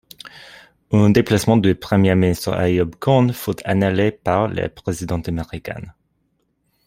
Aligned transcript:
Un 0.89 1.11
déplacement 1.11 1.57
du 1.57 1.75
premier 1.75 2.15
ministre 2.15 2.53
Ayub 2.53 2.95
Khan 2.95 3.27
fut 3.31 3.61
annulé 3.65 4.09
par 4.11 4.47
le 4.47 4.67
président 4.67 5.19
américain. 5.19 5.93